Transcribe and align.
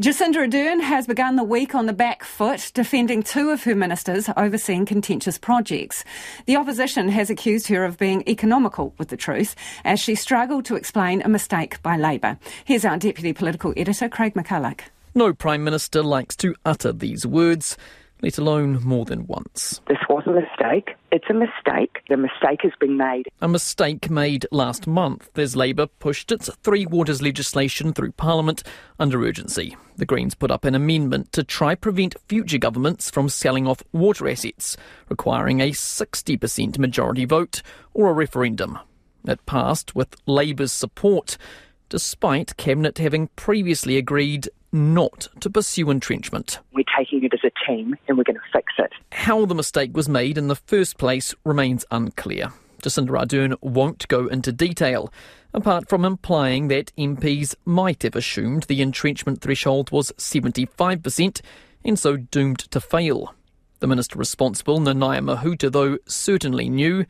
Jacinda 0.00 0.36
Ardern 0.36 0.80
has 0.80 1.06
begun 1.06 1.36
the 1.36 1.44
week 1.44 1.74
on 1.74 1.84
the 1.84 1.92
back 1.92 2.24
foot, 2.24 2.70
defending 2.72 3.22
two 3.22 3.50
of 3.50 3.64
her 3.64 3.74
ministers 3.74 4.30
overseeing 4.38 4.86
contentious 4.86 5.36
projects. 5.36 6.02
The 6.46 6.56
opposition 6.56 7.10
has 7.10 7.28
accused 7.28 7.66
her 7.66 7.84
of 7.84 7.98
being 7.98 8.26
economical 8.26 8.94
with 8.96 9.10
the 9.10 9.18
truth 9.18 9.54
as 9.84 10.00
she 10.00 10.14
struggled 10.14 10.64
to 10.64 10.76
explain 10.76 11.20
a 11.20 11.28
mistake 11.28 11.82
by 11.82 11.98
Labour. 11.98 12.38
Here's 12.64 12.86
our 12.86 12.96
Deputy 12.96 13.34
Political 13.34 13.74
Editor, 13.76 14.08
Craig 14.08 14.32
McCulloch. 14.32 14.80
No 15.14 15.34
Prime 15.34 15.62
Minister 15.62 16.02
likes 16.02 16.36
to 16.36 16.54
utter 16.64 16.94
these 16.94 17.26
words 17.26 17.76
let 18.22 18.38
alone 18.38 18.80
more 18.84 19.04
than 19.04 19.26
once. 19.26 19.80
This 19.88 19.98
was 20.08 20.22
a 20.26 20.30
mistake. 20.30 20.94
It's 21.10 21.28
a 21.28 21.34
mistake. 21.34 21.98
The 22.08 22.16
mistake 22.16 22.60
has 22.62 22.72
been 22.80 22.96
made. 22.96 23.26
A 23.40 23.48
mistake 23.48 24.08
made 24.08 24.46
last 24.52 24.86
month 24.86 25.36
as 25.36 25.56
Labour 25.56 25.86
pushed 25.86 26.30
its 26.30 26.48
Three 26.62 26.86
Waters 26.86 27.20
legislation 27.20 27.92
through 27.92 28.12
Parliament 28.12 28.62
under 28.98 29.22
urgency. 29.24 29.76
The 29.96 30.06
Greens 30.06 30.34
put 30.34 30.50
up 30.50 30.64
an 30.64 30.74
amendment 30.74 31.32
to 31.32 31.42
try 31.42 31.74
prevent 31.74 32.14
future 32.28 32.58
governments 32.58 33.10
from 33.10 33.28
selling 33.28 33.66
off 33.66 33.82
water 33.92 34.28
assets, 34.28 34.76
requiring 35.08 35.60
a 35.60 35.70
60% 35.70 36.78
majority 36.78 37.24
vote 37.24 37.62
or 37.92 38.08
a 38.08 38.14
referendum. 38.14 38.78
It 39.26 39.44
passed 39.46 39.94
with 39.94 40.16
Labour's 40.26 40.72
support, 40.72 41.36
despite 41.88 42.56
Cabinet 42.56 42.98
having 42.98 43.28
previously 43.36 43.96
agreed 43.96 44.48
not 44.72 45.28
to 45.40 45.50
pursue 45.50 45.90
entrenchment. 45.90 46.58
We're 46.72 46.84
taking 46.96 47.22
it 47.24 47.34
as 47.34 47.40
a 47.44 47.66
team 47.66 47.96
and 48.08 48.16
we're 48.16 48.24
going 48.24 48.36
to 48.36 48.42
fix 48.52 48.72
it. 48.78 48.92
How 49.12 49.44
the 49.44 49.54
mistake 49.54 49.94
was 49.96 50.08
made 50.08 50.38
in 50.38 50.48
the 50.48 50.56
first 50.56 50.98
place 50.98 51.34
remains 51.44 51.84
unclear. 51.90 52.52
Jacinda 52.82 53.10
Ardern 53.10 53.56
won't 53.60 54.08
go 54.08 54.26
into 54.26 54.52
detail, 54.52 55.12
apart 55.54 55.88
from 55.88 56.04
implying 56.04 56.68
that 56.68 56.92
MPs 56.96 57.54
might 57.64 58.02
have 58.02 58.16
assumed 58.16 58.64
the 58.64 58.82
entrenchment 58.82 59.40
threshold 59.40 59.90
was 59.92 60.10
75% 60.18 61.40
and 61.84 61.98
so 61.98 62.16
doomed 62.16 62.58
to 62.58 62.80
fail. 62.80 63.34
The 63.78 63.86
minister 63.86 64.18
responsible, 64.18 64.78
Nanaia 64.78 65.20
Mahuta, 65.20 65.70
though, 65.70 65.98
certainly 66.06 66.68
knew 66.68 67.04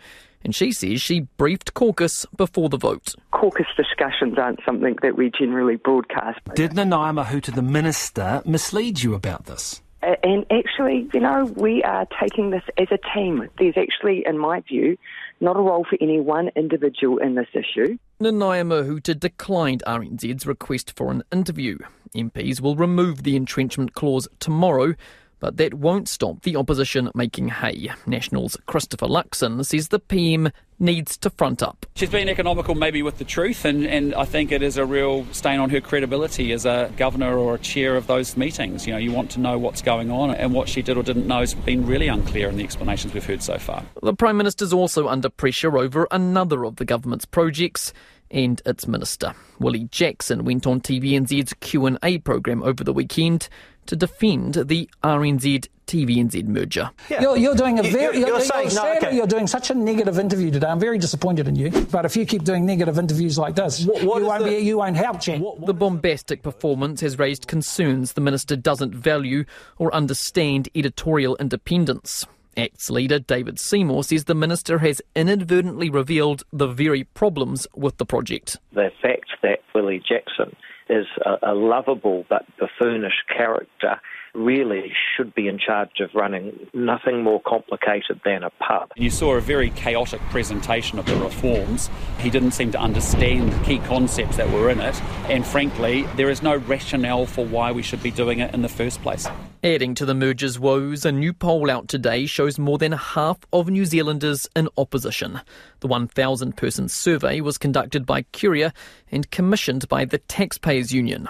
and 0.44 0.54
she 0.54 0.72
says 0.72 1.00
she 1.00 1.20
briefed 1.36 1.74
caucus 1.74 2.26
before 2.36 2.68
the 2.68 2.76
vote. 2.76 3.14
Caucus 3.30 3.66
discussions 3.76 4.38
aren't 4.38 4.60
something 4.64 4.96
that 5.02 5.16
we 5.16 5.30
generally 5.30 5.76
broadcast. 5.76 6.40
Did 6.54 6.72
Nanaia 6.72 7.24
Mahuta, 7.24 7.54
the 7.54 7.62
minister, 7.62 8.42
mislead 8.44 9.02
you 9.02 9.14
about 9.14 9.46
this? 9.46 9.82
And 10.02 10.44
actually, 10.50 11.08
you 11.14 11.20
know, 11.20 11.44
we 11.44 11.82
are 11.84 12.06
taking 12.20 12.50
this 12.50 12.64
as 12.76 12.88
a 12.90 12.98
team. 13.14 13.48
There's 13.58 13.76
actually, 13.76 14.24
in 14.26 14.36
my 14.36 14.60
view, 14.60 14.98
not 15.40 15.56
a 15.56 15.60
role 15.60 15.86
for 15.88 15.96
any 16.00 16.20
one 16.20 16.50
individual 16.56 17.18
in 17.18 17.36
this 17.36 17.46
issue. 17.54 17.98
Nanaia 18.20 18.66
Mahuta 18.66 19.18
declined 19.18 19.82
RNZ's 19.86 20.44
request 20.44 20.92
for 20.96 21.12
an 21.12 21.22
interview. 21.30 21.78
MPs 22.16 22.60
will 22.60 22.74
remove 22.74 23.22
the 23.22 23.36
entrenchment 23.36 23.94
clause 23.94 24.26
tomorrow 24.40 24.94
but 25.42 25.56
that 25.56 25.74
won't 25.74 26.08
stop 26.08 26.40
the 26.42 26.54
opposition 26.54 27.10
making 27.16 27.48
hay. 27.48 27.90
Nationals 28.06 28.56
Christopher 28.66 29.08
Luxon 29.08 29.66
says 29.66 29.88
the 29.88 29.98
PM 29.98 30.52
needs 30.78 31.16
to 31.18 31.30
front 31.30 31.64
up. 31.64 31.84
She's 31.96 32.10
been 32.10 32.28
economical 32.28 32.76
maybe 32.76 33.02
with 33.02 33.18
the 33.18 33.24
truth, 33.24 33.64
and, 33.64 33.84
and 33.84 34.14
I 34.14 34.24
think 34.24 34.52
it 34.52 34.62
is 34.62 34.76
a 34.76 34.86
real 34.86 35.26
stain 35.32 35.58
on 35.58 35.68
her 35.70 35.80
credibility 35.80 36.52
as 36.52 36.64
a 36.64 36.92
governor 36.96 37.36
or 37.36 37.56
a 37.56 37.58
chair 37.58 37.96
of 37.96 38.06
those 38.06 38.36
meetings. 38.36 38.86
You 38.86 38.92
know, 38.92 39.00
you 39.00 39.10
want 39.10 39.32
to 39.32 39.40
know 39.40 39.58
what's 39.58 39.82
going 39.82 40.12
on, 40.12 40.30
and 40.30 40.54
what 40.54 40.68
she 40.68 40.80
did 40.80 40.96
or 40.96 41.02
didn't 41.02 41.26
know 41.26 41.40
has 41.40 41.54
been 41.54 41.86
really 41.86 42.06
unclear 42.06 42.48
in 42.48 42.56
the 42.56 42.62
explanations 42.62 43.12
we've 43.12 43.26
heard 43.26 43.42
so 43.42 43.58
far. 43.58 43.82
The 44.00 44.14
Prime 44.14 44.36
Minister's 44.36 44.72
also 44.72 45.08
under 45.08 45.28
pressure 45.28 45.76
over 45.76 46.06
another 46.12 46.64
of 46.64 46.76
the 46.76 46.84
government's 46.84 47.24
projects 47.24 47.92
and 48.32 48.62
its 48.64 48.86
minister. 48.86 49.34
Willie 49.58 49.88
Jackson 49.90 50.44
went 50.44 50.66
on 50.66 50.80
TVNZ's 50.80 51.54
Q&A 51.54 52.18
program 52.18 52.62
over 52.62 52.82
the 52.82 52.92
weekend 52.92 53.48
to 53.86 53.96
defend 53.96 54.54
the 54.54 54.88
RNZ 55.02 55.68
TVNZ 55.86 56.44
merger. 56.46 56.90
Yeah. 57.10 57.20
You're, 57.20 57.36
you're, 57.36 57.54
doing 57.54 57.78
a 57.78 57.82
very 57.82 58.18
you're, 58.18 58.28
you're, 58.28 58.40
saying, 58.40 58.70
you're, 58.70 58.82
no, 58.82 58.96
okay. 58.96 59.16
you're 59.16 59.26
doing 59.26 59.46
such 59.46 59.70
a 59.70 59.74
negative 59.74 60.18
interview 60.18 60.50
today. 60.50 60.66
I'm 60.66 60.80
very 60.80 60.96
disappointed 60.96 61.48
in 61.48 61.56
you. 61.56 61.70
But 61.70 62.06
if 62.06 62.16
you 62.16 62.24
keep 62.24 62.44
doing 62.44 62.64
negative 62.64 62.98
interviews 62.98 63.36
like 63.36 63.56
this, 63.56 63.84
what, 63.84 64.02
what 64.02 64.20
you 64.22 64.26
won't 64.26 64.44
the, 64.44 64.50
be 64.50 64.56
you 64.58 64.78
won't 64.78 64.96
help, 64.96 65.20
Jen. 65.20 65.40
What, 65.40 65.66
the 65.66 65.74
bombastic 65.74 66.42
performance 66.42 67.00
has 67.02 67.18
raised 67.18 67.46
concerns 67.46 68.14
the 68.14 68.20
minister 68.20 68.56
doesn't 68.56 68.94
value 68.94 69.44
or 69.78 69.94
understand 69.94 70.68
editorial 70.74 71.36
independence. 71.36 72.26
ACT's 72.56 72.90
leader 72.90 73.18
David 73.18 73.58
Seymour 73.58 74.04
says 74.04 74.24
the 74.24 74.34
minister 74.34 74.78
has 74.78 75.00
inadvertently 75.16 75.88
revealed 75.88 76.42
the 76.52 76.66
very 76.66 77.04
problems 77.04 77.66
with 77.74 77.96
the 77.96 78.04
project. 78.04 78.58
The 78.72 78.90
fact 79.00 79.30
that 79.42 79.60
Willie 79.74 80.02
Jackson 80.06 80.54
is 80.92 81.06
a, 81.24 81.52
a 81.52 81.54
lovable 81.54 82.24
but 82.28 82.44
buffoonish 82.58 83.24
character 83.34 84.00
really 84.34 84.92
should 85.16 85.34
be 85.34 85.48
in 85.48 85.58
charge 85.58 86.00
of 86.00 86.10
running 86.14 86.68
nothing 86.72 87.22
more 87.22 87.40
complicated 87.46 88.20
than 88.24 88.42
a 88.42 88.50
pub. 88.50 88.90
You 88.96 89.10
saw 89.10 89.34
a 89.34 89.40
very 89.40 89.70
chaotic 89.70 90.20
presentation 90.30 90.98
of 90.98 91.06
the 91.06 91.16
reforms. 91.16 91.90
He 92.18 92.30
didn't 92.30 92.52
seem 92.52 92.72
to 92.72 92.80
understand 92.80 93.52
the 93.52 93.64
key 93.64 93.78
concepts 93.80 94.36
that 94.36 94.50
were 94.50 94.70
in 94.70 94.80
it, 94.80 95.00
and 95.28 95.46
frankly, 95.46 96.02
there 96.16 96.30
is 96.30 96.42
no 96.42 96.56
rationale 96.56 97.26
for 97.26 97.44
why 97.44 97.72
we 97.72 97.82
should 97.82 98.02
be 98.02 98.10
doing 98.10 98.40
it 98.40 98.54
in 98.54 98.62
the 98.62 98.68
first 98.68 99.02
place. 99.02 99.28
Adding 99.64 99.94
to 99.94 100.04
the 100.04 100.14
merger's 100.14 100.58
woes, 100.58 101.04
a 101.04 101.12
new 101.12 101.32
poll 101.32 101.70
out 101.70 101.86
today 101.86 102.26
shows 102.26 102.58
more 102.58 102.78
than 102.78 102.92
half 102.92 103.38
of 103.52 103.68
New 103.68 103.84
Zealanders 103.84 104.48
in 104.56 104.68
opposition. 104.76 105.40
The 105.80 105.86
1,000 105.86 106.56
person 106.56 106.88
survey 106.88 107.40
was 107.40 107.58
conducted 107.58 108.04
by 108.04 108.22
Curia 108.22 108.72
and 109.12 109.30
commissioned 109.30 109.88
by 109.88 110.04
the 110.04 110.18
Taxpayers 110.18 110.92
Union. 110.92 111.28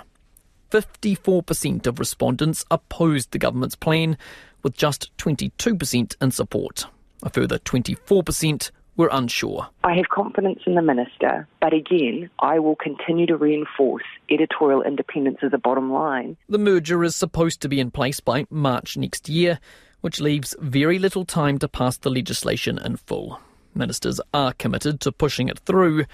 54% 0.72 1.86
of 1.86 1.98
respondents 1.98 2.64
opposed 2.70 3.30
the 3.30 3.38
government's 3.38 3.76
plan, 3.76 4.16
with 4.62 4.74
just 4.74 5.14
22% 5.18 6.16
in 6.22 6.30
support. 6.30 6.86
A 7.22 7.28
further 7.28 7.58
24% 7.58 8.70
were 8.96 9.10
unsure. 9.12 9.68
I 9.84 9.94
have 9.94 10.08
confidence 10.08 10.60
in 10.66 10.74
the 10.74 10.80
minister, 10.80 11.46
but 11.60 11.74
again, 11.74 12.30
I 12.38 12.58
will 12.58 12.76
continue 12.76 13.26
to 13.26 13.36
reinforce 13.36 14.04
editorial 14.30 14.82
independence 14.82 15.38
as 15.42 15.52
a 15.52 15.58
bottom 15.58 15.92
line. 15.92 16.38
The 16.48 16.58
merger 16.58 17.04
is 17.04 17.16
supposed 17.16 17.60
to 17.62 17.68
be 17.68 17.78
in 17.78 17.90
place 17.90 18.20
by 18.20 18.46
March 18.48 18.96
next 18.96 19.28
year, 19.28 19.60
which 20.00 20.20
leaves 20.20 20.54
very 20.58 20.98
little 20.98 21.26
time 21.26 21.58
to 21.58 21.68
pass 21.68 21.98
the 21.98 22.10
legislation 22.10 22.78
in 22.78 22.96
full. 22.96 23.40
Ministers 23.74 24.20
are 24.32 24.54
committed 24.54 25.00
to 25.00 25.12
pushing 25.12 25.48
it 25.48 25.58
through, 25.60 26.06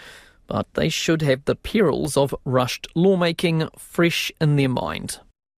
but 0.48 0.66
they 0.74 0.88
should 0.88 1.22
have 1.22 1.44
the 1.44 1.54
perils 1.54 2.16
of 2.16 2.34
rushed 2.44 2.88
lawmaking 2.96 3.68
fresh 3.78 4.32
in 4.40 4.56
their 4.56 4.68
mind. 4.68 5.20